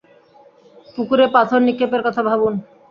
[0.95, 2.53] পুকুরে পাথর নিক্ষেপের কথা ভাবুন!